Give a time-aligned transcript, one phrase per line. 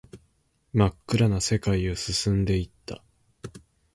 [0.73, 3.03] 真っ暗な世界を進んでいった